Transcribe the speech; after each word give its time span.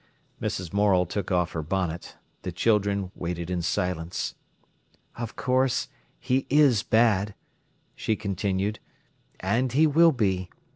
Mrs. 0.41 0.73
Morel 0.73 1.05
took 1.05 1.29
off 1.31 1.51
her 1.51 1.61
bonnet. 1.61 2.17
The 2.41 2.51
children 2.51 3.11
waited 3.13 3.51
in 3.51 3.61
silence. 3.61 4.33
"Of 5.15 5.35
course, 5.35 5.89
he 6.19 6.47
is 6.49 6.81
bad," 6.81 7.35
she 7.95 8.15
continued, 8.15 8.79
"and 9.41 9.71
he 9.73 9.85
will 9.85 10.11
be. 10.11 10.49